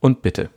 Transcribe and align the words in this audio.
und 0.00 0.22
bitte. 0.22 0.50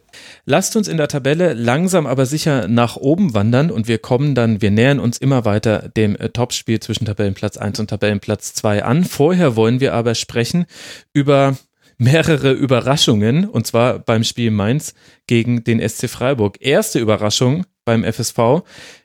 Lasst 0.46 0.76
uns 0.76 0.88
in 0.88 0.98
der 0.98 1.08
Tabelle 1.08 1.54
langsam 1.54 2.06
aber 2.06 2.26
sicher 2.26 2.68
nach 2.68 2.98
oben 2.98 3.34
wandern 3.34 3.72
und 3.72 3.88
wir 3.88 3.98
kommen 3.98 4.36
dann, 4.36 4.62
wir 4.62 4.72
nähern 4.72 5.00
uns 5.00 5.18
immer 5.18 5.46
weiter 5.46 5.90
dem 5.90 6.16
äh, 6.16 6.30
Topspiel 6.30 6.80
zwischen 6.80 7.06
Tabellenplatz 7.06 7.58
1 7.58 7.80
und 7.80 7.90
Tabellenplatz 7.90 8.54
2 8.54 8.84
an. 8.84 9.04
Vorher 9.04 9.56
wollen 9.56 9.80
wir 9.80 9.94
aber 9.94 10.16
sprechen 10.16 10.66
über 11.14 11.58
mehrere 11.98 12.52
Überraschungen 12.52 13.48
und 13.48 13.68
zwar 13.68 14.00
beim 14.00 14.24
Spiel 14.24 14.52
Mainz 14.52 14.94
gegen 15.28 15.64
den 15.64 15.88
SC 15.88 16.10
Freiburg. 16.10 16.58
Erste 16.60 17.00
Überraschung 17.00 17.66
beim 17.86 18.04
FSV. 18.04 18.64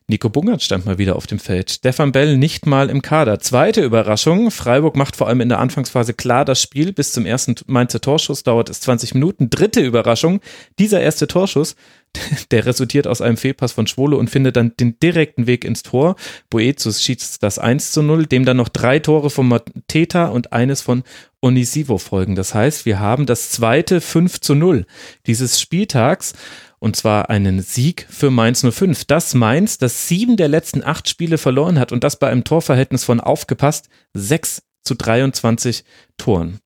Nico 0.09 0.31
Bungert 0.31 0.62
stand 0.62 0.87
mal 0.87 0.99
wieder 0.99 1.17
auf 1.17 1.27
dem 1.27 1.41
Feld. 1.41 1.69
Stefan 1.69 2.12
Bell 2.12 2.37
nicht 2.37 2.65
mal 2.65 2.91
im 2.91 3.03
Kader. 3.03 3.41
Zweite 3.41 3.83
Überraschung. 3.83 4.53
Freiburg 4.53 4.95
macht 4.95 5.17
vor 5.17 5.27
allem 5.27 5.41
in 5.41 5.48
der 5.48 5.59
Anfangsphase 5.59 6.15
klar 6.15 6.45
das 6.45 6.63
Spiel. 6.63 6.93
Bis 6.93 7.11
zum 7.11 7.27
ersten 7.27 7.57
Mainzer 7.67 8.01
Torschuss 8.01 8.45
dauert 8.45 8.71
es 8.71 8.81
20 8.83 9.15
Minuten. 9.15 9.51
Dritte 9.51 9.81
Überraschung. 9.81 10.41
Dieser 10.79 11.01
erste 11.01 11.27
Torschuss, 11.27 11.75
der 12.53 12.67
resultiert 12.67 13.09
aus 13.09 13.21
einem 13.21 13.37
Fehlpass 13.37 13.73
von 13.73 13.89
Schwole 13.89 14.17
und 14.17 14.31
findet 14.31 14.55
dann 14.55 14.77
den 14.79 14.97
direkten 15.01 15.48
Weg 15.48 15.65
ins 15.65 15.83
Tor. 15.83 16.15
Boetius 16.51 17.03
schießt 17.03 17.43
das 17.43 17.59
1 17.59 17.91
zu 17.91 18.03
0, 18.03 18.27
dem 18.27 18.45
dann 18.45 18.59
noch 18.59 18.69
drei 18.69 19.01
Tore 19.01 19.29
von 19.29 19.48
Mateta 19.48 20.27
und 20.27 20.53
eines 20.53 20.83
von 20.83 21.03
Onisivo 21.47 21.98
folgen. 21.98 22.34
Das 22.34 22.55
heißt, 22.55 22.84
wir 22.84 23.00
haben 23.00 23.27
das 23.27 23.50
zweite 23.50 24.00
5 24.00 24.41
zu 24.41 24.55
0 24.55 24.86
dieses 25.27 25.61
Spieltags 25.61 26.34
und 26.78 26.97
zwar 26.97 27.30
einen 27.30 27.62
Sieg 27.62 28.06
für 28.11 28.30
Mainz 28.30 28.66
05. 28.69 29.05
Das 29.05 29.34
Mainz, 29.34 29.78
das 29.78 30.08
sieben 30.08 30.36
der 30.36 30.48
letzten 30.48 30.84
acht 30.84 31.08
Spiele 31.08 31.39
verloren 31.39 31.78
hat 31.78 31.92
und 31.92 32.05
das 32.05 32.19
bei 32.19 32.28
einem 32.28 32.44
Torverhältnis 32.44 33.05
von 33.05 33.20
aufgepasst 33.20 33.89
6 34.14 34.62
zu 34.83 34.94
23 34.94 35.84
Toren. 36.17 36.61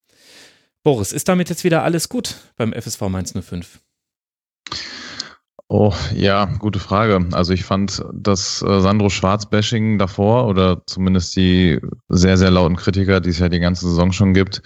Boris, 0.82 1.12
ist 1.12 1.28
damit 1.28 1.50
jetzt 1.50 1.64
wieder 1.64 1.84
alles 1.84 2.08
gut 2.08 2.36
beim 2.56 2.72
FSV 2.72 3.02
Mainz 3.02 3.32
05? 3.32 3.80
Oh, 5.72 5.94
ja, 6.12 6.46
gute 6.58 6.80
Frage. 6.80 7.28
Also 7.30 7.52
ich 7.52 7.62
fand 7.62 8.04
das 8.12 8.60
äh, 8.60 8.80
Sandro 8.80 9.08
Schwarz-Bashing 9.08 9.98
davor 9.98 10.48
oder 10.48 10.82
zumindest 10.84 11.36
die 11.36 11.78
sehr, 12.08 12.36
sehr 12.36 12.50
lauten 12.50 12.74
Kritiker, 12.74 13.20
die 13.20 13.30
es 13.30 13.38
ja 13.38 13.48
die 13.48 13.60
ganze 13.60 13.88
Saison 13.88 14.10
schon 14.10 14.34
gibt, 14.34 14.62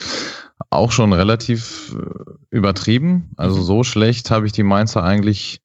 auch 0.71 0.93
schon 0.93 1.13
relativ 1.13 1.95
äh, 1.95 2.57
übertrieben. 2.57 3.35
Also 3.37 3.59
mhm. 3.59 3.65
so 3.65 3.85
schlecht 3.85 4.31
habe 4.31 4.47
ich 4.47 4.53
die 4.53 4.63
Mainzer 4.63 5.05
eigentlich 5.05 5.61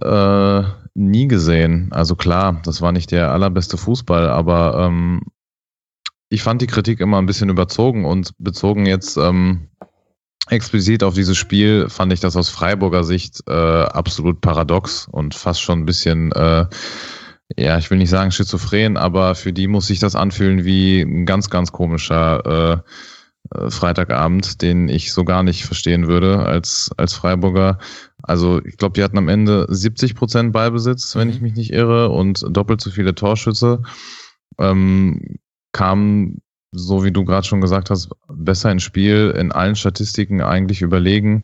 äh, 0.00 0.62
nie 0.94 1.26
gesehen. 1.26 1.88
Also 1.90 2.14
klar, 2.14 2.60
das 2.64 2.80
war 2.80 2.92
nicht 2.92 3.10
der 3.10 3.32
allerbeste 3.32 3.76
Fußball, 3.76 4.28
aber 4.28 4.86
ähm, 4.86 5.22
ich 6.28 6.44
fand 6.44 6.62
die 6.62 6.68
Kritik 6.68 7.00
immer 7.00 7.18
ein 7.18 7.26
bisschen 7.26 7.50
überzogen 7.50 8.04
und 8.04 8.30
bezogen 8.38 8.86
jetzt 8.86 9.16
ähm, 9.16 9.70
explizit 10.50 11.02
auf 11.02 11.14
dieses 11.14 11.36
Spiel 11.36 11.88
fand 11.88 12.12
ich 12.12 12.20
das 12.20 12.36
aus 12.36 12.48
Freiburger 12.48 13.04
Sicht 13.04 13.42
äh, 13.48 13.52
absolut 13.52 14.40
paradox 14.40 15.08
und 15.10 15.34
fast 15.34 15.62
schon 15.62 15.80
ein 15.80 15.86
bisschen 15.86 16.32
äh, 16.32 16.66
ja, 17.56 17.78
ich 17.78 17.90
will 17.90 17.98
nicht 17.98 18.10
sagen 18.10 18.32
schizophren, 18.32 18.96
aber 18.96 19.34
für 19.34 19.52
die 19.52 19.68
muss 19.68 19.86
sich 19.86 19.98
das 19.98 20.16
anfühlen 20.16 20.64
wie 20.64 21.02
ein 21.02 21.26
ganz, 21.26 21.50
ganz 21.50 21.72
komischer 21.72 22.82
äh, 22.82 23.70
Freitagabend, 23.70 24.62
den 24.62 24.88
ich 24.88 25.12
so 25.12 25.24
gar 25.24 25.42
nicht 25.42 25.64
verstehen 25.64 26.08
würde 26.08 26.40
als, 26.40 26.90
als 26.96 27.12
Freiburger. 27.12 27.78
Also 28.22 28.64
ich 28.64 28.78
glaube, 28.78 28.94
die 28.94 29.04
hatten 29.04 29.18
am 29.18 29.28
Ende 29.28 29.66
70 29.68 30.14
Prozent 30.14 30.52
Ballbesitz, 30.52 31.14
wenn 31.14 31.28
ich 31.28 31.36
mhm. 31.36 31.42
mich 31.42 31.54
nicht 31.54 31.72
irre, 31.72 32.08
und 32.08 32.44
doppelt 32.48 32.80
so 32.80 32.90
viele 32.90 33.14
Torschütze. 33.14 33.82
Ähm, 34.58 35.38
kamen, 35.72 36.40
so 36.74 37.04
wie 37.04 37.12
du 37.12 37.24
gerade 37.24 37.46
schon 37.46 37.60
gesagt 37.60 37.90
hast, 37.90 38.10
besser 38.28 38.70
ins 38.70 38.82
Spiel, 38.82 39.34
in 39.38 39.52
allen 39.52 39.76
Statistiken 39.76 40.40
eigentlich 40.42 40.82
überlegen. 40.82 41.42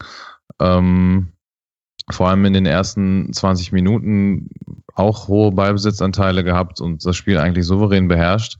Ähm, 0.60 1.28
vor 2.10 2.28
allem 2.28 2.44
in 2.44 2.52
den 2.52 2.66
ersten 2.66 3.32
20 3.32 3.72
Minuten 3.72 4.50
auch 4.94 5.28
hohe 5.28 5.52
Ballbesitzanteile 5.52 6.44
gehabt 6.44 6.80
und 6.80 7.04
das 7.06 7.16
Spiel 7.16 7.38
eigentlich 7.38 7.66
souverän 7.66 8.08
beherrscht. 8.08 8.58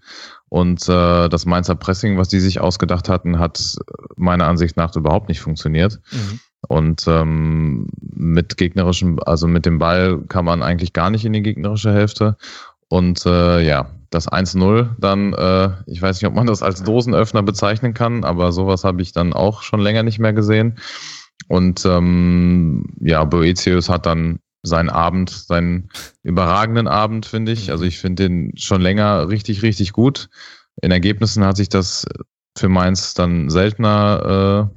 Und 0.49 0.89
äh, 0.89 1.29
das 1.29 1.47
Mainzer 1.47 1.75
Pressing, 1.75 2.19
was 2.19 2.29
die 2.29 2.41
sich 2.41 2.61
ausgedacht 2.61 3.09
hatten, 3.09 3.39
hat 3.39 3.77
meiner 4.17 4.47
Ansicht 4.47 4.77
nach 4.77 4.95
überhaupt 4.97 5.29
nicht 5.29 5.41
funktioniert. 5.41 6.01
Mhm. 6.11 6.41
Und 6.69 7.05
ähm, 7.07 7.87
mit 8.01 8.57
gegnerischem, 8.57 9.19
also 9.25 9.47
mit 9.47 9.67
dem 9.67 9.79
Ball 9.79 10.23
kann 10.29 10.45
man 10.45 10.63
eigentlich 10.63 10.93
gar 10.93 11.11
nicht 11.11 11.25
in 11.25 11.33
die 11.33 11.43
gegnerische 11.43 11.93
Hälfte. 11.93 12.37
Und 12.89 13.25
äh, 13.27 13.61
ja, 13.61 13.91
das 14.11 14.29
1-0 14.29 14.91
dann, 14.99 15.33
äh, 15.35 15.71
ich 15.87 16.03
weiß 16.03 16.21
nicht, 16.21 16.29
ob 16.29 16.35
man 16.35 16.47
das 16.47 16.63
als 16.63 16.83
Dosenöffner 16.83 17.43
bezeichnen 17.43 17.95
kann, 17.95 18.25
aber 18.25 18.53
sowas 18.53 18.85
habe 18.85 19.03
ich 19.03 19.13
dann 19.13 19.33
auch 19.33 19.63
schon 19.63 19.81
länger 19.81 20.03
nicht 20.03 20.19
mehr 20.19 20.33
gesehen. 20.33 20.79
Und 21.49 21.85
ähm, 21.85 22.85
ja, 23.01 23.25
Boetius 23.25 23.89
hat 23.89 24.07
dann 24.07 24.41
seinen 24.63 24.91
Abend, 24.91 25.31
seinen 25.31 25.89
überragenden 26.23 26.87
Abend, 26.87 27.25
finde 27.25 27.53
ich. 27.53 27.71
Also 27.71 27.85
ich 27.85 27.99
finde 27.99 28.25
den 28.25 28.53
schon 28.57 28.81
länger 28.81 29.29
richtig, 29.29 29.63
richtig 29.63 29.93
gut. 29.93 30.29
In 30.83 30.91
Ergebnissen 30.91 31.45
hat 31.45 31.57
sich 31.57 31.69
das 31.69 32.07
für 32.59 32.69
Mainz 32.69 33.15
dann 33.15 33.49
seltener 33.49 34.71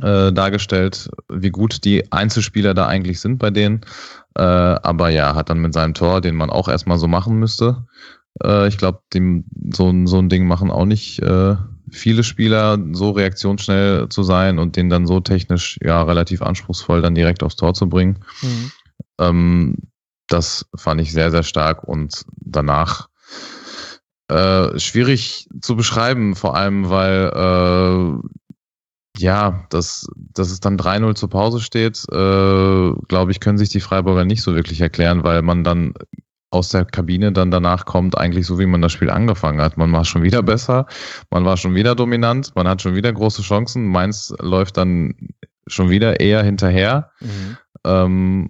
äh, 0.00 0.06
äh, 0.06 0.32
dargestellt, 0.32 1.10
wie 1.28 1.50
gut 1.50 1.84
die 1.84 2.10
Einzelspieler 2.12 2.74
da 2.74 2.86
eigentlich 2.86 3.20
sind 3.20 3.38
bei 3.38 3.50
denen. 3.50 3.82
Äh, 4.36 4.42
aber 4.42 5.08
ja, 5.10 5.34
hat 5.34 5.50
dann 5.50 5.58
mit 5.58 5.74
seinem 5.74 5.94
Tor, 5.94 6.20
den 6.20 6.36
man 6.36 6.50
auch 6.50 6.68
erstmal 6.68 6.98
so 6.98 7.08
machen 7.08 7.38
müsste. 7.38 7.86
Äh, 8.42 8.68
ich 8.68 8.78
glaube, 8.78 9.00
so, 9.72 9.92
so 10.06 10.18
ein 10.18 10.28
Ding 10.28 10.46
machen 10.46 10.70
auch 10.70 10.86
nicht 10.86 11.20
äh, 11.20 11.56
viele 11.90 12.22
Spieler, 12.24 12.78
so 12.92 13.10
reaktionsschnell 13.10 14.08
zu 14.08 14.22
sein 14.22 14.58
und 14.58 14.76
den 14.76 14.90
dann 14.90 15.06
so 15.06 15.20
technisch 15.20 15.78
ja 15.82 16.02
relativ 16.02 16.42
anspruchsvoll 16.42 17.02
dann 17.02 17.14
direkt 17.14 17.42
aufs 17.42 17.56
Tor 17.56 17.74
zu 17.74 17.88
bringen. 17.88 18.20
Mhm. 18.42 18.72
Ähm, 19.18 19.76
das 20.28 20.66
fand 20.76 21.00
ich 21.00 21.12
sehr, 21.12 21.30
sehr 21.30 21.42
stark 21.42 21.84
und 21.84 22.24
danach 22.36 23.08
äh, 24.28 24.78
schwierig 24.78 25.48
zu 25.60 25.74
beschreiben, 25.74 26.36
vor 26.36 26.56
allem 26.56 26.88
weil 26.88 27.32
äh, 27.34 28.28
ja, 29.18 29.66
dass, 29.70 30.06
dass 30.16 30.50
es 30.50 30.60
dann 30.60 30.78
3-0 30.78 31.14
zur 31.14 31.28
Pause 31.28 31.60
steht, 31.60 32.04
äh, 32.10 32.92
glaube 33.08 33.30
ich, 33.30 33.40
können 33.40 33.58
sich 33.58 33.68
die 33.68 33.80
Freiburger 33.80 34.24
nicht 34.24 34.42
so 34.42 34.54
wirklich 34.54 34.80
erklären, 34.80 35.24
weil 35.24 35.42
man 35.42 35.64
dann 35.64 35.94
aus 36.50 36.70
der 36.70 36.84
Kabine 36.84 37.32
dann 37.32 37.50
danach 37.50 37.86
kommt, 37.86 38.18
eigentlich 38.18 38.46
so 38.46 38.58
wie 38.58 38.66
man 38.66 38.82
das 38.82 38.92
Spiel 38.92 39.10
angefangen 39.10 39.60
hat. 39.60 39.76
Man 39.76 39.92
war 39.92 40.04
schon 40.04 40.22
wieder 40.22 40.42
besser, 40.42 40.86
man 41.30 41.44
war 41.44 41.56
schon 41.56 41.74
wieder 41.74 41.94
dominant, 41.94 42.52
man 42.54 42.66
hat 42.66 42.82
schon 42.82 42.94
wieder 42.94 43.12
große 43.12 43.42
Chancen. 43.42 43.86
Mainz 43.86 44.34
läuft 44.40 44.76
dann 44.76 45.14
schon 45.66 45.90
wieder 45.90 46.20
eher 46.20 46.42
hinterher. 46.42 47.10
Mhm. 47.20 47.56
Ähm, 47.84 48.48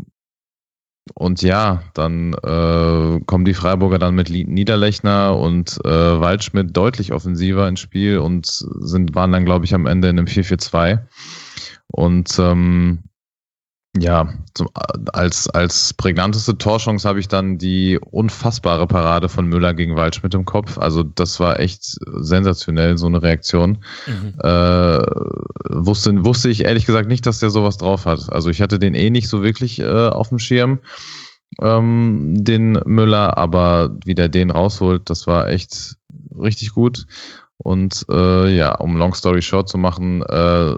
und 1.14 1.42
ja, 1.42 1.82
dann 1.94 2.34
äh, 2.34 3.20
kommen 3.26 3.44
die 3.44 3.54
Freiburger 3.54 3.98
dann 3.98 4.14
mit 4.14 4.30
Niederlechner 4.30 5.36
und 5.36 5.78
äh, 5.84 5.88
Waldschmidt 6.20 6.76
deutlich 6.76 7.12
offensiver 7.12 7.68
ins 7.68 7.80
Spiel 7.80 8.18
und 8.18 8.46
sind, 8.46 9.14
waren 9.14 9.32
dann, 9.32 9.44
glaube 9.44 9.64
ich, 9.64 9.74
am 9.74 9.86
Ende 9.86 10.08
in 10.08 10.18
einem 10.18 10.28
4-4-2. 10.28 11.00
Und 11.88 12.38
ähm, 12.38 13.00
Ja, 14.00 14.32
zum, 14.54 14.70
als, 15.12 15.46
als 15.50 15.92
prägnanteste 15.92 16.56
Torchance 16.56 17.06
habe 17.06 17.20
ich 17.20 17.28
dann 17.28 17.58
die 17.58 17.98
unfassbare 17.98 18.86
Parade 18.86 19.28
von 19.28 19.46
Müller 19.46 19.74
gegen 19.74 19.94
Waldschmidt 19.94 20.32
im 20.32 20.46
Kopf. 20.46 20.78
Also 20.78 21.02
das 21.02 21.38
war 21.38 21.60
echt 21.60 21.98
sensationell, 22.16 22.96
so 22.96 23.08
eine 23.08 23.22
Reaktion. 23.22 23.84
Mhm. 24.06 24.34
Äh, 24.42 25.00
wusste, 25.68 26.24
wusste 26.24 26.48
ich 26.48 26.64
ehrlich 26.64 26.86
gesagt 26.86 27.08
nicht, 27.08 27.26
dass 27.26 27.40
der 27.40 27.50
sowas 27.50 27.76
drauf 27.76 28.06
hat. 28.06 28.32
Also 28.32 28.48
ich 28.48 28.62
hatte 28.62 28.78
den 28.78 28.94
eh 28.94 29.10
nicht 29.10 29.28
so 29.28 29.42
wirklich 29.42 29.80
äh, 29.80 30.08
auf 30.08 30.30
dem 30.30 30.38
Schirm, 30.38 30.78
ähm, 31.60 32.42
den 32.42 32.80
Müller, 32.86 33.36
aber 33.36 33.94
wie 34.06 34.14
der 34.14 34.30
den 34.30 34.50
rausholt, 34.50 35.10
das 35.10 35.26
war 35.26 35.48
echt 35.48 35.96
richtig 36.38 36.72
gut. 36.72 37.04
Und 37.58 38.06
äh, 38.10 38.48
ja, 38.56 38.76
um 38.76 38.96
Long 38.96 39.12
Story 39.12 39.42
Short 39.42 39.68
zu 39.68 39.76
machen, 39.76 40.22
äh, 40.22 40.74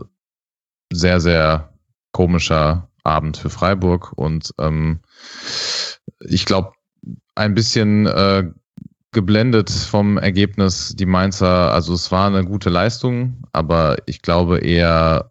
sehr, 0.93 1.21
sehr 1.21 1.73
komischer 2.11 2.89
Abend 3.05 3.37
für 3.37 3.51
Freiburg 3.51 4.13
und 4.15 4.55
ähm, 4.59 5.01
ich 6.21 6.45
glaube, 6.45 6.73
ein 7.35 7.55
bisschen 7.55 8.07
äh, 8.07 8.45
geblendet 9.13 9.71
vom 9.71 10.19
Ergebnis 10.19 10.95
die 10.97 11.07
Mainzer. 11.07 11.73
Also 11.73 11.95
es 11.95 12.11
war 12.11 12.27
eine 12.27 12.45
gute 12.45 12.71
Leistung, 12.71 13.45
aber 13.53 13.97
ich 14.07 14.23
glaube 14.23 14.59
eher 14.59 15.31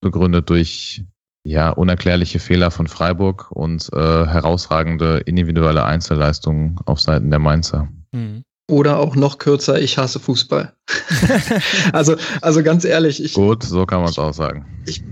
begründet 0.00 0.50
durch 0.50 1.04
ja 1.44 1.70
unerklärliche 1.70 2.40
Fehler 2.40 2.70
von 2.70 2.88
Freiburg 2.88 3.50
und 3.50 3.90
äh, 3.92 4.26
herausragende 4.26 5.18
individuelle 5.18 5.84
Einzelleistungen 5.84 6.78
auf 6.84 7.00
Seiten 7.00 7.30
der 7.30 7.38
Mainzer. 7.38 7.88
Mhm. 8.12 8.42
Oder 8.68 8.98
auch 8.98 9.14
noch 9.14 9.38
kürzer, 9.38 9.80
ich 9.80 9.96
hasse 9.96 10.18
Fußball. 10.18 10.74
also, 11.92 12.16
also 12.42 12.62
ganz 12.62 12.84
ehrlich, 12.84 13.22
ich. 13.22 13.34
Gut, 13.34 13.62
so 13.62 13.86
kann 13.86 14.00
man 14.00 14.10
es 14.10 14.18
auch 14.18 14.34
sagen. 14.34 14.66
Ich 14.86 15.02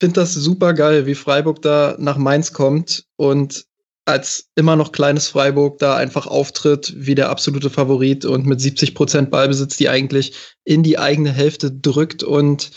finde 0.00 0.20
das 0.20 0.34
super 0.34 0.74
geil, 0.74 1.06
wie 1.06 1.14
Freiburg 1.14 1.62
da 1.62 1.96
nach 1.98 2.16
Mainz 2.16 2.52
kommt 2.52 3.04
und 3.16 3.64
als 4.04 4.48
immer 4.54 4.74
noch 4.74 4.92
kleines 4.92 5.28
Freiburg 5.28 5.78
da 5.78 5.96
einfach 5.96 6.26
auftritt 6.26 6.94
wie 6.96 7.14
der 7.14 7.28
absolute 7.28 7.68
Favorit 7.68 8.24
und 8.24 8.46
mit 8.46 8.60
70 8.60 8.94
Prozent 8.94 9.30
Ballbesitz 9.30 9.76
die 9.76 9.90
eigentlich 9.90 10.32
in 10.64 10.82
die 10.82 10.98
eigene 10.98 11.30
Hälfte 11.30 11.70
drückt 11.70 12.22
und 12.22 12.70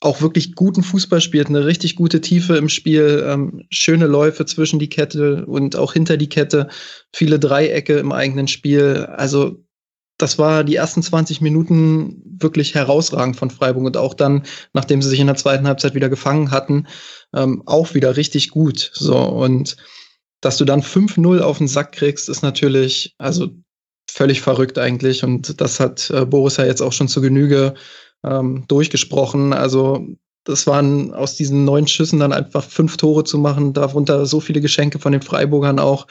auch 0.00 0.22
wirklich 0.22 0.54
guten 0.54 0.82
Fußball 0.82 1.20
spielt, 1.20 1.48
eine 1.48 1.66
richtig 1.66 1.96
gute 1.96 2.20
Tiefe 2.20 2.56
im 2.56 2.68
Spiel, 2.68 3.24
ähm, 3.26 3.64
schöne 3.68 4.06
Läufe 4.06 4.46
zwischen 4.46 4.78
die 4.78 4.88
Kette 4.88 5.44
und 5.46 5.76
auch 5.76 5.92
hinter 5.92 6.16
die 6.16 6.28
Kette, 6.28 6.68
viele 7.12 7.38
Dreiecke 7.38 7.98
im 7.98 8.12
eigenen 8.12 8.48
Spiel. 8.48 9.06
Also 9.10 9.64
das 10.18 10.38
war 10.38 10.64
die 10.64 10.76
ersten 10.76 11.02
20 11.02 11.40
Minuten 11.40 12.22
wirklich 12.40 12.74
herausragend 12.74 13.36
von 13.36 13.50
Freiburg 13.50 13.84
und 13.86 13.96
auch 13.96 14.14
dann, 14.14 14.42
nachdem 14.72 15.00
sie 15.00 15.08
sich 15.08 15.20
in 15.20 15.28
der 15.28 15.36
zweiten 15.36 15.66
Halbzeit 15.66 15.94
wieder 15.94 16.08
gefangen 16.08 16.50
hatten, 16.50 16.86
ähm, 17.34 17.62
auch 17.66 17.94
wieder 17.94 18.16
richtig 18.16 18.50
gut. 18.50 18.90
So 18.94 19.16
und 19.16 19.76
dass 20.40 20.56
du 20.56 20.64
dann 20.64 20.82
5-0 20.82 21.40
auf 21.40 21.58
den 21.58 21.68
Sack 21.68 21.92
kriegst, 21.92 22.28
ist 22.28 22.42
natürlich 22.42 23.14
also 23.18 23.48
völlig 24.10 24.40
verrückt 24.40 24.78
eigentlich 24.78 25.22
und 25.22 25.60
das 25.60 25.80
hat 25.80 26.10
äh, 26.10 26.24
Boris 26.24 26.56
ja 26.56 26.66
jetzt 26.66 26.82
auch 26.82 26.92
schon 26.92 27.08
zu 27.08 27.20
Genüge 27.20 27.74
ähm, 28.24 28.64
durchgesprochen. 28.68 29.52
Also 29.52 30.06
das 30.44 30.66
waren 30.66 31.12
aus 31.12 31.36
diesen 31.36 31.64
neun 31.64 31.86
Schüssen 31.86 32.20
dann 32.20 32.32
einfach 32.32 32.64
fünf 32.64 32.96
Tore 32.96 33.24
zu 33.24 33.38
machen, 33.38 33.72
darunter 33.72 34.26
so 34.26 34.40
viele 34.40 34.60
Geschenke 34.60 34.98
von 34.98 35.12
den 35.12 35.22
Freiburgern 35.22 35.78
auch 35.78 36.06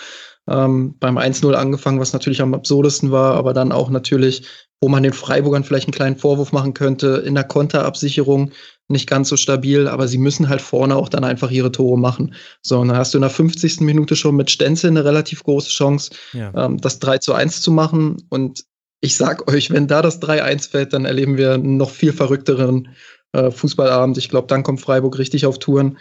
ähm, 0.50 0.96
beim 1.00 1.18
1-0 1.18 1.54
angefangen, 1.54 2.00
was 2.00 2.14
natürlich 2.14 2.42
am 2.42 2.54
absurdesten 2.54 3.12
war, 3.12 3.36
aber 3.36 3.54
dann 3.54 3.72
auch 3.72 3.90
natürlich, 3.90 4.44
wo 4.80 4.90
man 4.90 5.04
den 5.04 5.14
Freiburgern 5.14 5.64
vielleicht 5.64 5.88
einen 5.88 5.94
kleinen 5.94 6.18
Vorwurf 6.18 6.52
machen 6.52 6.74
könnte, 6.74 7.24
in 7.26 7.36
der 7.36 7.44
Konterabsicherung 7.44 8.52
nicht 8.88 9.10
ganz 9.10 9.28
so 9.28 9.36
stabil, 9.36 9.88
aber 9.88 10.08
sie 10.08 10.18
müssen 10.18 10.48
halt 10.48 10.62
vorne 10.62 10.96
auch 10.96 11.10
dann 11.10 11.26
einfach 11.26 11.52
ihre 11.52 11.72
Tore 11.72 12.00
machen. 12.00 12.34
So, 12.62 12.80
und 12.80 12.88
dann 12.88 12.98
hast 12.98 13.14
du 13.14 13.18
in 13.18 13.24
der 13.24 13.30
50. 13.30 13.82
Minute 13.82 14.16
schon 14.16 14.36
mit 14.36 14.50
Stenzel 14.50 14.92
eine 14.92 15.04
relativ 15.04 15.44
große 15.44 15.70
Chance, 15.70 16.12
ja. 16.32 16.54
ähm, 16.56 16.78
das 16.78 17.00
3 17.00 17.18
zu 17.18 17.34
1 17.34 17.62
zu 17.62 17.72
machen. 17.72 18.24
Und 18.30 18.64
ich 19.02 19.18
sag 19.18 19.52
euch, 19.52 19.72
wenn 19.72 19.88
da 19.88 20.02
das 20.02 20.22
3-1 20.22 20.70
fällt, 20.70 20.94
dann 20.94 21.06
erleben 21.06 21.38
wir 21.38 21.54
einen 21.54 21.78
noch 21.78 21.90
viel 21.90 22.14
verrückteren 22.14 22.90
äh, 23.34 23.52
Fußballabend. 23.52 24.18
Ich 24.18 24.30
glaube, 24.30 24.48
dann 24.48 24.64
kommt 24.64 24.82
Freiburg 24.82 25.18
richtig 25.18 25.46
auf 25.46 25.60
Touren. 25.60 25.98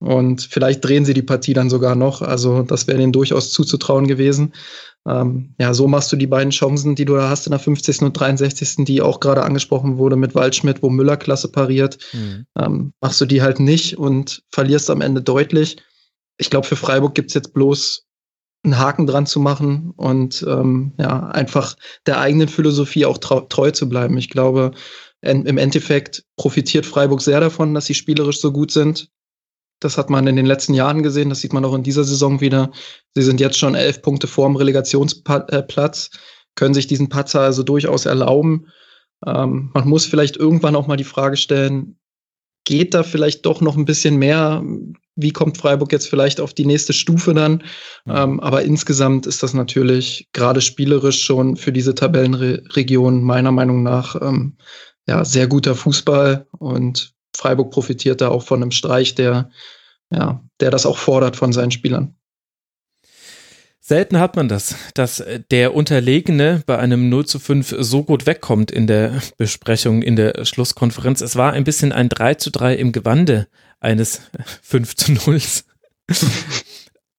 Und 0.00 0.42
vielleicht 0.42 0.84
drehen 0.84 1.04
sie 1.04 1.14
die 1.14 1.22
Partie 1.22 1.54
dann 1.54 1.70
sogar 1.70 1.94
noch. 1.94 2.22
Also 2.22 2.62
das 2.62 2.88
wäre 2.88 2.98
denen 2.98 3.12
durchaus 3.12 3.52
zuzutrauen 3.52 4.08
gewesen. 4.08 4.52
Ähm, 5.06 5.54
ja, 5.58 5.74
so 5.74 5.86
machst 5.88 6.12
du 6.12 6.16
die 6.16 6.26
beiden 6.26 6.50
Chancen, 6.50 6.94
die 6.94 7.04
du 7.04 7.14
da 7.14 7.28
hast 7.28 7.46
in 7.46 7.52
der 7.52 7.60
50. 7.60 8.02
und 8.02 8.12
63., 8.12 8.84
die 8.84 9.00
auch 9.00 9.20
gerade 9.20 9.42
angesprochen 9.42 9.98
wurde 9.98 10.16
mit 10.16 10.34
Waldschmidt, 10.34 10.82
wo 10.82 10.90
Müller 10.90 11.16
klasse 11.16 11.50
pariert, 11.50 11.98
mhm. 12.12 12.46
ähm, 12.58 12.92
machst 13.00 13.20
du 13.20 13.26
die 13.26 13.42
halt 13.42 13.60
nicht 13.60 13.98
und 13.98 14.42
verlierst 14.50 14.90
am 14.90 15.00
Ende 15.00 15.22
deutlich. 15.22 15.76
Ich 16.38 16.50
glaube, 16.50 16.66
für 16.66 16.76
Freiburg 16.76 17.14
gibt's 17.14 17.34
jetzt 17.34 17.52
bloß 17.52 18.04
einen 18.64 18.78
Haken 18.78 19.06
dran 19.06 19.26
zu 19.26 19.40
machen 19.40 19.92
und 19.96 20.44
ähm, 20.48 20.92
ja, 20.98 21.28
einfach 21.28 21.76
der 22.06 22.20
eigenen 22.20 22.48
Philosophie 22.48 23.06
auch 23.06 23.18
treu 23.18 23.70
zu 23.72 23.88
bleiben. 23.88 24.16
Ich 24.18 24.30
glaube, 24.30 24.70
im 25.22 25.56
Endeffekt 25.56 26.24
profitiert 26.36 26.84
Freiburg 26.84 27.22
sehr 27.22 27.40
davon, 27.40 27.74
dass 27.74 27.86
sie 27.86 27.94
spielerisch 27.94 28.40
so 28.40 28.52
gut 28.52 28.72
sind. 28.72 29.08
Das 29.80 29.98
hat 29.98 30.10
man 30.10 30.26
in 30.26 30.36
den 30.36 30.46
letzten 30.46 30.74
Jahren 30.74 31.02
gesehen, 31.02 31.28
das 31.28 31.40
sieht 31.40 31.52
man 31.52 31.64
auch 31.64 31.74
in 31.74 31.82
dieser 31.82 32.04
Saison 32.04 32.40
wieder. 32.40 32.70
Sie 33.14 33.22
sind 33.22 33.40
jetzt 33.40 33.58
schon 33.58 33.74
elf 33.74 34.02
Punkte 34.02 34.26
vorm 34.26 34.56
Relegationsplatz, 34.56 36.10
können 36.54 36.74
sich 36.74 36.86
diesen 36.86 37.08
Patzer 37.08 37.40
also 37.40 37.62
durchaus 37.62 38.06
erlauben. 38.06 38.66
Ähm, 39.26 39.70
man 39.74 39.88
muss 39.88 40.06
vielleicht 40.06 40.36
irgendwann 40.36 40.76
auch 40.76 40.86
mal 40.86 40.96
die 40.96 41.04
Frage 41.04 41.36
stellen, 41.36 41.98
geht 42.64 42.94
da 42.94 43.02
vielleicht 43.02 43.44
doch 43.46 43.60
noch 43.60 43.76
ein 43.76 43.84
bisschen 43.84 44.16
mehr? 44.16 44.62
Wie 45.14 45.32
kommt 45.32 45.58
Freiburg 45.58 45.92
jetzt 45.92 46.08
vielleicht 46.08 46.40
auf 46.40 46.54
die 46.54 46.64
nächste 46.64 46.92
Stufe 46.92 47.34
dann? 47.34 47.64
Ähm, 48.06 48.40
aber 48.40 48.62
insgesamt 48.62 49.26
ist 49.26 49.42
das 49.42 49.52
natürlich 49.52 50.28
gerade 50.32 50.60
spielerisch 50.60 51.22
schon 51.22 51.56
für 51.56 51.72
diese 51.72 51.94
Tabellenregion 51.94 53.22
meiner 53.22 53.52
Meinung 53.52 53.82
nach 53.82 54.20
ähm, 54.20 54.56
ja, 55.06 55.24
sehr 55.24 55.46
guter 55.46 55.74
Fußball 55.74 56.46
und 56.58 57.14
Freiburg 57.34 57.70
profitiert 57.70 58.20
da 58.20 58.28
auch 58.28 58.42
von 58.42 58.62
einem 58.62 58.70
Streich, 58.70 59.14
der, 59.14 59.50
ja, 60.10 60.42
der 60.60 60.70
das 60.70 60.86
auch 60.86 60.98
fordert 60.98 61.36
von 61.36 61.52
seinen 61.52 61.70
Spielern. 61.70 62.14
Selten 63.84 64.20
hat 64.20 64.36
man 64.36 64.48
das, 64.48 64.76
dass 64.94 65.24
der 65.50 65.74
Unterlegene 65.74 66.62
bei 66.66 66.78
einem 66.78 67.08
0 67.08 67.26
zu 67.26 67.40
5 67.40 67.74
so 67.80 68.04
gut 68.04 68.26
wegkommt 68.26 68.70
in 68.70 68.86
der 68.86 69.20
Besprechung, 69.38 70.02
in 70.02 70.14
der 70.14 70.44
Schlusskonferenz. 70.44 71.20
Es 71.20 71.34
war 71.34 71.52
ein 71.52 71.64
bisschen 71.64 71.90
ein 71.90 72.08
3 72.08 72.34
zu 72.34 72.50
3 72.50 72.76
im 72.76 72.92
Gewande 72.92 73.48
eines 73.80 74.22
5 74.62 74.94
zu 74.94 75.12
0. 75.12 75.40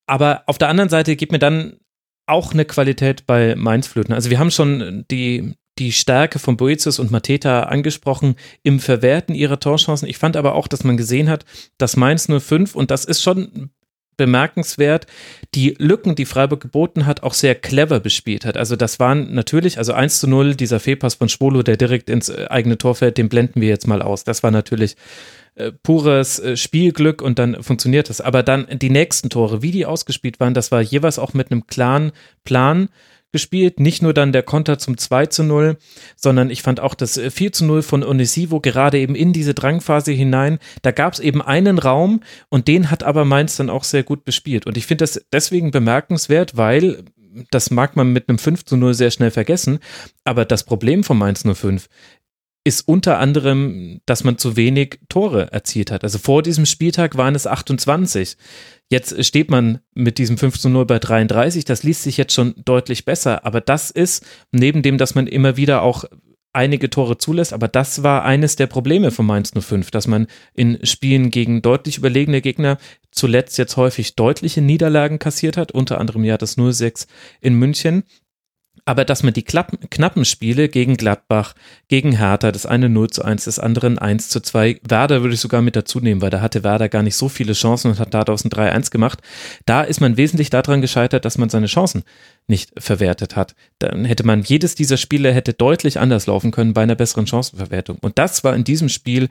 Aber 0.08 0.44
auf 0.48 0.58
der 0.58 0.70
anderen 0.70 0.90
Seite 0.90 1.18
gibt 1.18 1.34
mir 1.34 1.40
dann 1.40 1.80
auch 2.28 2.54
eine 2.54 2.64
Qualität 2.64 3.26
bei 3.26 3.56
Mainz 3.56 3.88
Flöten. 3.88 4.14
Also 4.14 4.30
wir 4.30 4.40
haben 4.40 4.52
schon 4.52 5.04
die 5.12 5.56
die 5.84 5.92
Stärke 5.92 6.40
von 6.40 6.56
Boetius 6.56 6.98
und 6.98 7.12
Mateta 7.12 7.64
angesprochen 7.64 8.36
im 8.64 8.80
Verwerten 8.80 9.36
ihrer 9.36 9.60
Torchancen. 9.60 10.08
Ich 10.08 10.18
fand 10.18 10.38
aber 10.38 10.56
auch, 10.56 10.70
dass 10.70 10.86
man 10.86 10.96
gesehen 10.96 11.30
hat, 11.30 11.44
dass 11.78 11.98
Mainz 11.98 12.30
05, 12.30 12.74
und 12.74 12.90
das 12.90 13.04
ist 13.04 13.22
schon 13.22 13.70
bemerkenswert, 14.16 15.08
die 15.56 15.76
Lücken, 15.80 16.16
die 16.16 16.24
Freiburg 16.24 16.62
geboten 16.62 17.06
hat, 17.06 17.24
auch 17.24 17.34
sehr 17.34 17.56
clever 17.56 18.00
bespielt 18.00 18.46
hat. 18.46 18.56
Also 18.56 18.78
das 18.78 19.00
waren 19.02 19.34
natürlich, 19.34 19.78
also 19.78 19.92
1 19.92 20.22
zu 20.22 20.28
0, 20.30 20.56
dieser 20.56 20.80
Fehlpass 20.80 21.16
von 21.16 21.28
Schwolo, 21.28 21.64
der 21.64 21.76
direkt 21.76 22.10
ins 22.10 22.30
äh, 22.30 22.46
eigene 22.50 22.78
Tor 22.78 22.96
fällt, 22.96 23.18
den 23.18 23.28
blenden 23.28 23.60
wir 23.60 23.68
jetzt 23.68 23.88
mal 23.88 24.02
aus. 24.02 24.24
Das 24.24 24.42
war 24.42 24.52
natürlich 24.52 24.96
äh, 25.56 25.72
pures 25.72 26.40
äh, 26.40 26.56
Spielglück 26.56 27.22
und 27.22 27.40
dann 27.40 27.62
funktioniert 27.62 28.10
das. 28.10 28.22
Aber 28.22 28.42
dann 28.42 28.68
die 28.72 28.90
nächsten 28.90 29.30
Tore, 29.30 29.62
wie 29.62 29.72
die 29.72 29.86
ausgespielt 29.86 30.40
waren, 30.40 30.54
das 30.54 30.72
war 30.72 30.82
jeweils 30.82 31.20
auch 31.20 31.34
mit 31.34 31.52
einem 31.52 31.68
klaren 31.68 32.14
Plan 32.46 32.88
gespielt. 33.34 33.82
Nicht 33.82 34.02
nur 34.02 34.14
dann 34.14 34.32
der 34.32 34.44
Konter 34.44 34.78
zum 34.78 34.98
2 34.98 35.26
zu 35.26 35.44
0, 35.44 35.78
sondern 36.16 36.50
ich 36.50 36.62
fand 36.62 36.80
auch 36.80 36.94
das 36.94 37.20
4 37.20 37.48
äh, 37.48 37.52
zu 37.52 37.66
0 37.66 37.82
von 37.82 38.04
Onisivo 38.04 38.62
gerade 38.62 39.00
eben 39.00 39.16
in 39.16 39.34
diese 39.34 39.54
Drangphase 39.54 40.14
hinein. 40.14 40.60
Da 40.84 40.92
gab 40.92 41.14
es 41.14 41.20
eben 41.20 41.42
einen 41.42 41.80
Raum 41.80 42.22
und 42.48 42.70
den 42.70 42.90
hat 42.90 43.04
aber 43.04 43.26
Mainz 43.26 43.58
dann 43.58 43.70
auch 43.70 43.84
sehr 43.84 44.04
gut 44.04 44.24
bespielt. 44.24 44.66
Und 44.66 44.78
ich 44.78 44.86
finde 44.86 45.04
das 45.04 45.26
deswegen 45.34 45.72
bemerkenswert, 45.72 46.56
weil 46.56 47.04
das 47.52 47.72
mag 47.72 47.96
man 47.96 48.14
mit 48.14 48.30
einem 48.30 48.38
5 48.38 48.64
zu 48.64 48.78
0 48.78 48.94
sehr 48.94 49.12
schnell 49.12 49.32
vergessen, 49.32 49.80
aber 50.24 50.46
das 50.46 50.64
Problem 50.64 51.04
von 51.04 51.18
Mainz 51.18 51.44
05 51.44 51.90
ist 52.64 52.88
unter 52.88 53.20
anderem, 53.20 54.00
dass 54.06 54.24
man 54.24 54.38
zu 54.38 54.56
wenig 54.56 55.00
Tore 55.10 55.52
erzielt 55.52 55.92
hat. 55.92 56.04
Also 56.04 56.18
vor 56.18 56.42
diesem 56.42 56.66
Spieltag 56.66 57.18
waren 57.18 57.36
es 57.36 57.46
28. 57.46 58.38
Jetzt 58.90 59.26
steht 59.26 59.52
man 59.52 59.80
mit 59.94 60.18
diesem 60.18 60.38
5 60.38 60.60
zu 60.60 60.70
0 60.70 60.86
bei 60.86 61.00
33. 61.00 61.66
Das 61.66 61.84
liest 61.84 62.04
sich 62.04 62.18
jetzt 62.18 62.34
schon 62.34 62.56
deutlich 62.64 63.06
besser. 63.06 63.46
Aber 63.46 63.60
das 63.60 63.92
ist, 63.92 64.26
neben 64.52 64.82
dem, 64.82 64.98
dass 64.98 65.16
man 65.16 65.28
immer 65.28 65.58
wieder 65.58 65.82
auch 65.82 66.06
einige 66.54 66.90
Tore 66.90 67.18
zulässt, 67.18 67.52
aber 67.52 67.68
das 67.68 68.04
war 68.04 68.24
eines 68.24 68.56
der 68.56 68.68
Probleme 68.68 69.10
von 69.10 69.26
Mainz 69.26 69.52
05, 69.60 69.90
dass 69.90 70.08
man 70.08 70.28
in 70.54 70.86
Spielen 70.86 71.32
gegen 71.32 71.64
deutlich 71.64 71.98
überlegene 71.98 72.42
Gegner 72.42 72.78
zuletzt 73.12 73.58
jetzt 73.58 73.76
häufig 73.76 74.16
deutliche 74.16 74.62
Niederlagen 74.62 75.18
kassiert 75.18 75.58
hat, 75.58 75.72
unter 75.72 76.00
anderem 76.00 76.24
ja 76.24 76.38
das 76.38 76.58
0-6 76.58 77.08
in 77.42 77.56
München 77.56 78.04
Aber 78.86 79.06
dass 79.06 79.24
man 79.24 79.34
die 79.34 79.44
knappen 79.44 80.26
Spiele 80.26 80.68
gegen 80.68 80.98
Gladbach, 80.98 81.54
gegen 81.88 82.18
Hertha, 82.18 82.52
das 82.52 82.66
eine 82.66 82.90
0 82.90 83.10
zu 83.12 83.24
1, 83.24 83.46
das 83.46 83.58
andere 83.58 84.02
1 84.02 84.28
zu 84.28 84.42
2, 84.42 84.82
Werder 84.88 85.22
würde 85.22 85.36
ich 85.36 85.40
sogar 85.40 85.62
mit 85.62 85.78
dazu 85.78 86.02
nehmen, 86.02 86.22
weil 86.22 86.30
da 86.30 86.42
hatte 86.42 86.64
Werder 86.66 86.90
gar 86.90 87.02
nicht 87.02 87.16
so 87.16 87.30
viele 87.30 87.54
Chancen 87.54 87.92
und 87.92 88.00
hat 88.00 88.14
daraus 88.14 88.44
ein 88.44 88.50
3-1 88.50 88.92
gemacht. 88.92 89.20
Da 89.66 89.84
ist 89.84 90.02
man 90.02 90.18
wesentlich 90.18 90.50
daran 90.50 90.82
gescheitert, 90.82 91.24
dass 91.24 91.38
man 91.38 91.50
seine 91.50 91.68
Chancen 91.68 92.04
nicht 92.48 92.72
verwertet 92.78 93.38
hat. 93.38 93.56
Dann 93.80 94.04
hätte 94.04 94.26
man 94.26 94.42
jedes 94.42 94.76
dieser 94.76 94.98
Spiele 94.98 95.32
hätte 95.32 95.54
deutlich 95.54 96.00
anders 96.00 96.28
laufen 96.28 96.52
können 96.52 96.74
bei 96.74 96.84
einer 96.84 96.96
besseren 96.96 97.26
Chancenverwertung. 97.26 97.98
Und 98.02 98.20
das 98.20 98.44
war 98.44 98.54
in 98.54 98.66
diesem 98.66 98.90
Spiel 98.90 99.30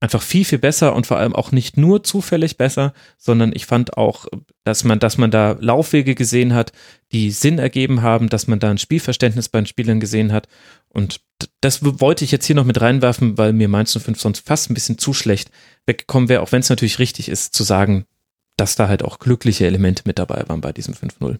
einfach 0.00 0.22
viel, 0.22 0.46
viel 0.46 0.58
besser 0.58 0.94
und 0.94 1.06
vor 1.06 1.18
allem 1.18 1.34
auch 1.34 1.52
nicht 1.52 1.76
nur 1.76 2.02
zufällig 2.02 2.56
besser, 2.56 2.94
sondern 3.18 3.52
ich 3.54 3.66
fand 3.66 3.98
auch, 3.98 4.26
dass 4.64 4.82
man, 4.82 4.98
dass 4.98 5.18
man 5.18 5.30
da 5.30 5.56
Laufwege 5.60 6.14
gesehen 6.14 6.54
hat, 6.54 6.72
die 7.12 7.30
Sinn 7.30 7.58
ergeben 7.58 8.00
haben, 8.00 8.30
dass 8.30 8.46
man 8.46 8.58
da 8.58 8.70
ein 8.70 8.78
Spielverständnis 8.78 9.50
bei 9.50 9.60
den 9.60 9.66
Spielern 9.66 10.00
gesehen 10.00 10.32
hat. 10.32 10.48
Und 10.88 11.20
das 11.60 11.84
wollte 11.84 12.24
ich 12.24 12.32
jetzt 12.32 12.46
hier 12.46 12.56
noch 12.56 12.64
mit 12.64 12.80
reinwerfen, 12.80 13.36
weil 13.36 13.52
mir 13.52 13.68
Mainz 13.68 13.96
05 13.96 14.18
sonst 14.18 14.46
fast 14.46 14.70
ein 14.70 14.74
bisschen 14.74 14.98
zu 14.98 15.12
schlecht 15.12 15.50
weggekommen 15.86 16.30
wäre, 16.30 16.42
auch 16.42 16.52
wenn 16.52 16.60
es 16.60 16.70
natürlich 16.70 16.98
richtig 16.98 17.28
ist 17.28 17.54
zu 17.54 17.62
sagen, 17.62 18.06
dass 18.56 18.76
da 18.76 18.88
halt 18.88 19.02
auch 19.02 19.18
glückliche 19.18 19.66
Elemente 19.66 20.02
mit 20.06 20.18
dabei 20.18 20.44
waren 20.48 20.62
bei 20.62 20.72
diesem 20.72 20.94
5-0. 20.94 21.38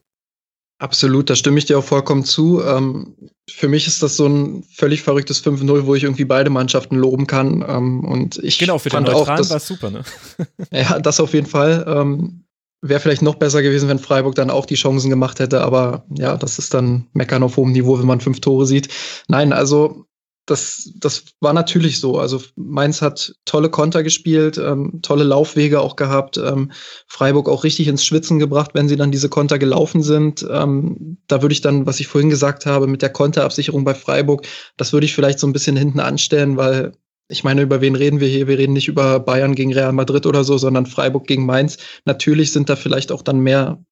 Absolut, 0.80 1.28
da 1.28 1.36
stimme 1.36 1.58
ich 1.58 1.66
dir 1.66 1.78
auch 1.78 1.84
vollkommen 1.84 2.24
zu. 2.24 2.62
Ähm, 2.64 3.14
für 3.50 3.68
mich 3.68 3.86
ist 3.86 4.02
das 4.02 4.16
so 4.16 4.26
ein 4.26 4.64
völlig 4.74 5.02
verrücktes 5.02 5.44
5-0, 5.44 5.84
wo 5.84 5.94
ich 5.94 6.04
irgendwie 6.04 6.24
beide 6.24 6.48
Mannschaften 6.48 6.96
loben 6.96 7.26
kann. 7.26 7.62
Ähm, 7.68 8.02
und 8.02 8.38
ich 8.38 8.58
genau, 8.58 8.78
für 8.78 8.88
fand 8.88 9.06
den 9.06 9.14
auch, 9.14 9.26
war 9.26 9.38
es 9.38 9.66
super, 9.66 9.90
ne? 9.90 10.04
ja, 10.72 10.98
das 10.98 11.20
auf 11.20 11.34
jeden 11.34 11.46
Fall. 11.46 11.84
Ähm, 11.86 12.44
Wäre 12.80 12.98
vielleicht 12.98 13.20
noch 13.20 13.34
besser 13.34 13.60
gewesen, 13.60 13.90
wenn 13.90 13.98
Freiburg 13.98 14.36
dann 14.36 14.48
auch 14.48 14.64
die 14.64 14.76
Chancen 14.76 15.10
gemacht 15.10 15.38
hätte, 15.38 15.60
aber 15.60 16.06
ja, 16.16 16.38
das 16.38 16.58
ist 16.58 16.72
dann 16.72 17.08
Meckern 17.12 17.42
auf 17.42 17.58
hohem 17.58 17.72
Niveau, 17.72 17.98
wenn 17.98 18.06
man 18.06 18.22
fünf 18.22 18.40
Tore 18.40 18.64
sieht. 18.64 18.88
Nein, 19.28 19.52
also 19.52 20.06
das, 20.46 20.92
das 20.96 21.24
war 21.40 21.52
natürlich 21.52 22.00
so. 22.00 22.18
Also 22.18 22.40
Mainz 22.56 23.02
hat 23.02 23.34
tolle 23.44 23.70
Konter 23.70 24.02
gespielt, 24.02 24.58
ähm, 24.58 25.00
tolle 25.02 25.24
Laufwege 25.24 25.80
auch 25.80 25.96
gehabt, 25.96 26.38
ähm, 26.38 26.72
Freiburg 27.06 27.48
auch 27.48 27.64
richtig 27.64 27.88
ins 27.88 28.04
Schwitzen 28.04 28.38
gebracht, 28.38 28.72
wenn 28.74 28.88
sie 28.88 28.96
dann 28.96 29.12
diese 29.12 29.28
Konter 29.28 29.58
gelaufen 29.58 30.02
sind. 30.02 30.46
Ähm, 30.50 31.18
da 31.28 31.42
würde 31.42 31.52
ich 31.52 31.60
dann, 31.60 31.86
was 31.86 32.00
ich 32.00 32.08
vorhin 32.08 32.30
gesagt 32.30 32.66
habe, 32.66 32.86
mit 32.86 33.02
der 33.02 33.10
Konterabsicherung 33.10 33.84
bei 33.84 33.94
Freiburg, 33.94 34.46
das 34.76 34.92
würde 34.92 35.06
ich 35.06 35.14
vielleicht 35.14 35.38
so 35.38 35.46
ein 35.46 35.52
bisschen 35.52 35.76
hinten 35.76 36.00
anstellen, 36.00 36.56
weil 36.56 36.92
ich 37.28 37.44
meine, 37.44 37.62
über 37.62 37.80
wen 37.80 37.94
reden 37.94 38.18
wir 38.18 38.26
hier? 38.26 38.48
Wir 38.48 38.58
reden 38.58 38.72
nicht 38.72 38.88
über 38.88 39.20
Bayern 39.20 39.54
gegen 39.54 39.72
Real 39.72 39.92
Madrid 39.92 40.26
oder 40.26 40.42
so, 40.42 40.58
sondern 40.58 40.86
Freiburg 40.86 41.28
gegen 41.28 41.46
Mainz. 41.46 41.78
Natürlich 42.04 42.52
sind 42.52 42.68
da 42.68 42.74
vielleicht 42.74 43.12
auch 43.12 43.22
dann 43.22 43.38
mehr 43.38 43.84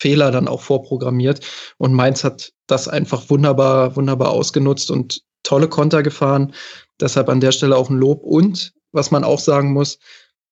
Fehler 0.00 0.30
dann 0.30 0.46
auch 0.46 0.60
vorprogrammiert. 0.60 1.40
Und 1.76 1.92
Mainz 1.92 2.22
hat 2.22 2.52
das 2.68 2.86
einfach 2.86 3.30
wunderbar, 3.30 3.96
wunderbar 3.96 4.30
ausgenutzt 4.30 4.92
und 4.92 5.22
tolle 5.44 5.68
Konter 5.68 6.02
gefahren. 6.02 6.52
Deshalb 7.00 7.28
an 7.28 7.40
der 7.40 7.52
Stelle 7.52 7.76
auch 7.76 7.90
ein 7.90 7.98
Lob. 7.98 8.22
Und 8.24 8.72
was 8.90 9.12
man 9.12 9.22
auch 9.22 9.38
sagen 9.38 9.72
muss, 9.72 9.98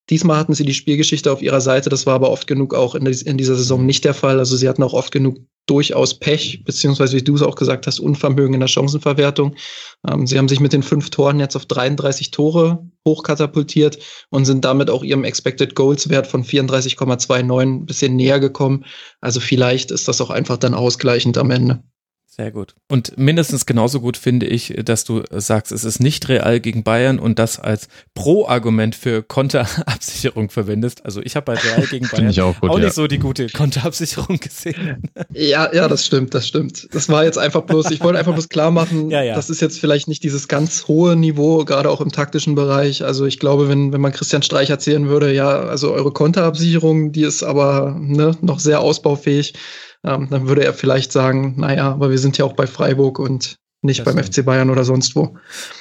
diesmal 0.09 0.37
hatten 0.37 0.53
sie 0.53 0.65
die 0.65 0.73
Spielgeschichte 0.73 1.31
auf 1.31 1.41
ihrer 1.41 1.61
Seite. 1.61 1.89
Das 1.89 2.05
war 2.05 2.15
aber 2.15 2.31
oft 2.31 2.47
genug 2.47 2.73
auch 2.73 2.95
in, 2.95 3.05
in 3.05 3.37
dieser 3.37 3.55
Saison 3.55 3.85
nicht 3.85 4.05
der 4.05 4.13
Fall. 4.13 4.39
Also 4.39 4.55
sie 4.55 4.69
hatten 4.69 4.83
auch 4.83 4.93
oft 4.93 5.11
genug 5.11 5.37
durchaus 5.65 6.19
Pech, 6.19 6.63
beziehungsweise 6.65 7.15
wie 7.15 7.21
du 7.21 7.35
es 7.35 7.41
auch 7.41 7.55
gesagt 7.55 7.87
hast, 7.87 7.99
Unvermögen 7.99 8.53
in 8.53 8.59
der 8.59 8.67
Chancenverwertung. 8.67 9.55
Ähm, 10.09 10.27
sie 10.27 10.37
haben 10.37 10.49
sich 10.49 10.59
mit 10.59 10.73
den 10.73 10.83
fünf 10.83 11.09
Toren 11.09 11.39
jetzt 11.39 11.55
auf 11.55 11.65
33 11.65 12.31
Tore 12.31 12.85
hochkatapultiert 13.07 13.99
und 14.29 14.45
sind 14.45 14.65
damit 14.65 14.89
auch 14.89 15.03
ihrem 15.03 15.23
Expected 15.23 15.75
Goals 15.75 16.09
Wert 16.09 16.27
von 16.27 16.43
34,29 16.43 17.61
ein 17.61 17.85
bisschen 17.85 18.15
näher 18.15 18.41
gekommen. 18.41 18.85
Also 19.21 19.39
vielleicht 19.39 19.91
ist 19.91 20.07
das 20.07 20.19
auch 20.19 20.29
einfach 20.29 20.57
dann 20.57 20.73
ausgleichend 20.73 21.37
am 21.37 21.51
Ende. 21.51 21.81
Sehr 22.35 22.49
gut. 22.49 22.73
Und 22.89 23.15
mindestens 23.15 23.67
genauso 23.67 23.99
gut 24.01 24.17
finde 24.17 24.47
ich, 24.47 24.73
dass 24.83 25.03
du 25.03 25.21
sagst, 25.29 25.71
es 25.71 25.83
ist 25.83 25.99
nicht 25.99 26.29
real 26.29 26.59
gegen 26.59 26.83
Bayern 26.83 27.19
und 27.19 27.37
das 27.37 27.59
als 27.59 27.87
Pro-Argument 28.15 28.95
für 28.95 29.21
Konterabsicherung 29.21 30.49
verwendest. 30.49 31.05
Also 31.05 31.21
ich 31.21 31.35
habe 31.35 31.53
bei 31.53 31.53
Real 31.53 31.85
gegen 31.91 32.07
Bayern 32.07 32.39
auch, 32.39 32.59
gut, 32.59 32.71
auch 32.71 32.79
ja. 32.79 32.85
nicht 32.85 32.95
so 32.95 33.05
die 33.05 33.19
gute 33.19 33.49
Konterabsicherung 33.49 34.39
gesehen. 34.39 35.11
Ja, 35.31 35.71
ja, 35.75 35.87
das 35.87 36.07
stimmt, 36.07 36.33
das 36.33 36.47
stimmt. 36.47 36.87
Das 36.91 37.07
war 37.07 37.23
jetzt 37.23 37.37
einfach 37.37 37.61
bloß, 37.61 37.91
ich 37.91 38.01
wollte 38.01 38.17
einfach 38.17 38.33
bloß 38.33 38.49
klar 38.49 38.71
machen, 38.71 39.11
ja, 39.11 39.21
ja. 39.21 39.35
das 39.35 39.51
ist 39.51 39.61
jetzt 39.61 39.79
vielleicht 39.79 40.07
nicht 40.07 40.23
dieses 40.23 40.47
ganz 40.47 40.87
hohe 40.87 41.15
Niveau, 41.15 41.65
gerade 41.65 41.91
auch 41.91 42.01
im 42.01 42.11
taktischen 42.11 42.55
Bereich. 42.55 43.03
Also 43.03 43.27
ich 43.27 43.37
glaube, 43.37 43.69
wenn, 43.69 43.93
wenn 43.93 44.01
man 44.01 44.11
Christian 44.11 44.41
Streich 44.41 44.71
erzählen 44.71 45.07
würde, 45.07 45.31
ja, 45.31 45.49
also 45.49 45.93
eure 45.93 46.11
Konterabsicherung, 46.11 47.11
die 47.11 47.25
ist 47.25 47.43
aber 47.43 47.95
ne, 47.99 48.35
noch 48.41 48.59
sehr 48.59 48.79
ausbaufähig 48.79 49.53
ähm, 50.03 50.27
dann 50.29 50.47
würde 50.47 50.63
er 50.63 50.73
vielleicht 50.73 51.11
sagen, 51.11 51.55
naja, 51.57 51.91
aber 51.91 52.09
wir 52.09 52.17
sind 52.17 52.37
ja 52.37 52.45
auch 52.45 52.53
bei 52.53 52.67
Freiburg 52.67 53.19
und 53.19 53.57
nicht 53.83 54.05
das 54.05 54.13
beim 54.13 54.23
FC 54.23 54.45
Bayern 54.45 54.69
oder 54.69 54.83
sonst 54.83 55.15
wo. 55.15 55.37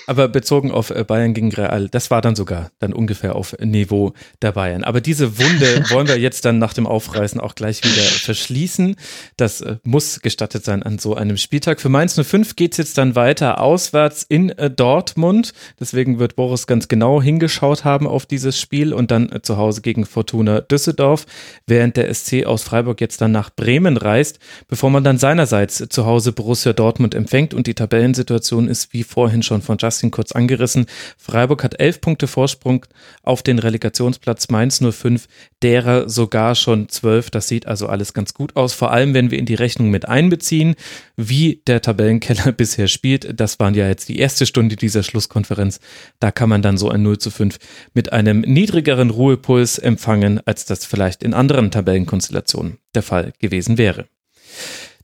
Aber 0.06 0.28
bezogen 0.28 0.70
auf 0.70 0.90
äh, 0.90 1.04
Bayern 1.04 1.34
gegen 1.34 1.52
Real, 1.52 1.88
das 1.88 2.10
war 2.10 2.20
dann 2.20 2.34
sogar 2.34 2.70
dann 2.78 2.92
ungefähr 2.92 3.36
auf 3.36 3.56
Niveau 3.60 4.12
der 4.42 4.52
Bayern. 4.52 4.84
Aber 4.84 5.00
diese 5.00 5.38
Wunde 5.38 5.84
wollen 5.90 6.08
wir 6.08 6.18
jetzt 6.18 6.44
dann 6.44 6.58
nach 6.58 6.74
dem 6.74 6.86
Aufreißen 6.86 7.40
auch 7.40 7.54
gleich 7.54 7.82
wieder 7.84 8.02
verschließen. 8.02 8.96
Das 9.36 9.60
äh, 9.60 9.76
muss 9.84 10.20
gestattet 10.20 10.64
sein 10.64 10.82
an 10.82 10.98
so 10.98 11.14
einem 11.14 11.36
Spieltag. 11.36 11.80
Für 11.80 11.88
Mainz 11.88 12.20
05 12.20 12.56
geht 12.56 12.72
es 12.72 12.78
jetzt 12.78 12.98
dann 12.98 13.14
weiter 13.14 13.60
auswärts 13.60 14.24
in 14.28 14.50
äh, 14.50 14.70
Dortmund. 14.70 15.52
Deswegen 15.78 16.18
wird 16.18 16.36
Boris 16.36 16.66
ganz 16.66 16.88
genau 16.88 17.22
hingeschaut 17.22 17.84
haben 17.84 18.06
auf 18.06 18.26
dieses 18.26 18.58
Spiel 18.58 18.92
und 18.92 19.10
dann 19.10 19.40
zu 19.42 19.56
Hause 19.56 19.80
gegen 19.80 20.04
Fortuna 20.06 20.60
Düsseldorf, 20.60 21.26
während 21.66 21.96
der 21.96 22.12
SC 22.12 22.44
aus 22.46 22.62
Freiburg 22.62 23.00
jetzt 23.00 23.20
dann 23.20 23.32
nach 23.32 23.50
Bremen 23.54 23.96
reist, 23.96 24.38
bevor 24.68 24.90
man 24.90 25.04
dann 25.04 25.18
seinerseits 25.18 25.86
zu 25.88 26.06
Hause 26.06 26.32
Borussia 26.32 26.72
Dortmund 26.72 27.14
empfängt 27.14 27.54
und 27.54 27.66
die 27.66 27.74
Tabellensituation 27.92 28.68
ist 28.68 28.94
wie 28.94 29.02
vorhin 29.02 29.42
schon 29.42 29.60
von 29.60 29.76
Justin 29.78 30.10
kurz 30.10 30.32
angerissen. 30.32 30.86
Freiburg 31.18 31.62
hat 31.62 31.78
elf 31.78 32.00
Punkte 32.00 32.26
Vorsprung 32.26 32.86
auf 33.22 33.42
den 33.42 33.58
Relegationsplatz 33.58 34.48
Mainz 34.48 34.80
05, 34.82 35.28
derer 35.62 36.08
sogar 36.08 36.54
schon 36.54 36.88
zwölf. 36.88 37.28
Das 37.28 37.48
sieht 37.48 37.66
also 37.66 37.88
alles 37.88 38.14
ganz 38.14 38.32
gut 38.32 38.56
aus. 38.56 38.72
Vor 38.72 38.92
allem, 38.92 39.12
wenn 39.12 39.30
wir 39.30 39.38
in 39.38 39.44
die 39.44 39.54
Rechnung 39.54 39.90
mit 39.90 40.08
einbeziehen, 40.08 40.74
wie 41.18 41.60
der 41.66 41.82
Tabellenkeller 41.82 42.52
bisher 42.56 42.88
spielt. 42.88 43.38
Das 43.38 43.60
waren 43.60 43.74
ja 43.74 43.86
jetzt 43.86 44.08
die 44.08 44.18
erste 44.18 44.46
Stunde 44.46 44.76
dieser 44.76 45.02
Schlusskonferenz. 45.02 45.78
Da 46.18 46.30
kann 46.30 46.48
man 46.48 46.62
dann 46.62 46.78
so 46.78 46.88
ein 46.88 47.02
0 47.02 47.18
zu 47.18 47.30
5 47.30 47.58
mit 47.92 48.10
einem 48.10 48.40
niedrigeren 48.40 49.10
Ruhepuls 49.10 49.78
empfangen, 49.78 50.40
als 50.46 50.64
das 50.64 50.86
vielleicht 50.86 51.22
in 51.22 51.34
anderen 51.34 51.70
Tabellenkonstellationen 51.70 52.78
der 52.94 53.02
Fall 53.02 53.34
gewesen 53.38 53.76
wäre. 53.76 54.06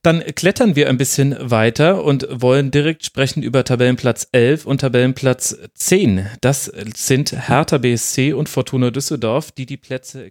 Dann 0.03 0.23
klettern 0.35 0.77
wir 0.77 0.89
ein 0.89 0.97
bisschen 0.97 1.37
weiter 1.39 2.05
und 2.05 2.29
wollen 2.31 2.71
direkt 2.71 3.05
sprechen 3.05 3.43
über 3.43 3.65
Tabellenplatz 3.65 4.29
11 4.33 4.65
und 4.65 4.81
Tabellenplatz 4.81 5.57
10. 5.75 6.27
Das 6.41 6.71
sind 6.95 7.49
Hertha 7.49 7.79
BSC 7.79 8.33
und 8.33 8.49
Fortuna 8.49 8.91
Düsseldorf, 8.91 9.51
die 9.51 9.67
die 9.67 9.77
Plätze. 9.77 10.31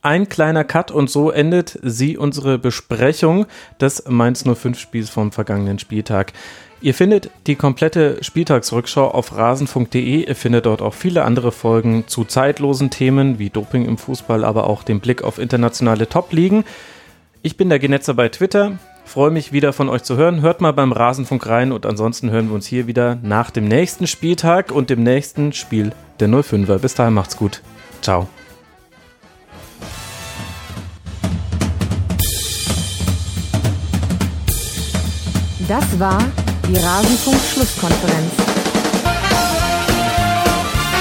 Ein 0.00 0.28
kleiner 0.28 0.64
Cut 0.64 0.90
und 0.90 1.10
so 1.10 1.30
endet 1.30 1.78
sie 1.82 2.16
unsere 2.16 2.58
Besprechung 2.58 3.46
des 3.80 4.04
Mainz 4.08 4.44
05 4.44 4.78
Spiels 4.78 5.10
vom 5.10 5.32
vergangenen 5.32 5.78
Spieltag. 5.78 6.32
Ihr 6.80 6.94
findet 6.94 7.30
die 7.46 7.54
komplette 7.54 8.18
Spieltagsrückschau 8.22 9.08
auf 9.08 9.36
rasenfunk.de. 9.36 10.26
Ihr 10.26 10.34
findet 10.34 10.66
dort 10.66 10.82
auch 10.82 10.94
viele 10.94 11.22
andere 11.22 11.52
Folgen 11.52 12.08
zu 12.08 12.24
zeitlosen 12.24 12.90
Themen 12.90 13.38
wie 13.38 13.50
Doping 13.50 13.84
im 13.84 13.96
Fußball, 13.96 14.44
aber 14.44 14.66
auch 14.66 14.82
den 14.82 14.98
Blick 14.98 15.22
auf 15.22 15.38
internationale 15.38 16.08
Top-Ligen. 16.08 16.64
Ich 17.44 17.56
bin 17.56 17.68
der 17.68 17.80
Genetzer 17.80 18.14
bei 18.14 18.28
Twitter. 18.28 18.78
Freue 19.04 19.32
mich 19.32 19.52
wieder 19.52 19.72
von 19.72 19.88
euch 19.88 20.04
zu 20.04 20.16
hören. 20.16 20.42
Hört 20.42 20.60
mal 20.60 20.72
beim 20.72 20.92
Rasenfunk 20.92 21.44
rein 21.48 21.72
und 21.72 21.86
ansonsten 21.86 22.30
hören 22.30 22.46
wir 22.46 22.54
uns 22.54 22.68
hier 22.68 22.86
wieder 22.86 23.18
nach 23.20 23.50
dem 23.50 23.64
nächsten 23.64 24.06
Spieltag 24.06 24.70
und 24.70 24.90
dem 24.90 25.02
nächsten 25.02 25.52
Spiel 25.52 25.90
der 26.20 26.28
05er. 26.28 26.78
Bis 26.78 26.94
dahin 26.94 27.14
macht's 27.14 27.36
gut. 27.36 27.60
Ciao. 28.00 28.28
Das 35.66 35.98
war 35.98 36.22
die 36.68 36.76
Rasenfunk-Schlusskonferenz. 36.76 38.32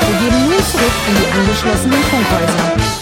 Wir 0.07 0.19
geben 0.19 0.43
nun 0.45 0.63
zurück 0.71 0.91
in 1.07 1.15
die 1.21 1.39
angeschlossenen 1.39 2.01
Funkhäuser. 2.03 3.00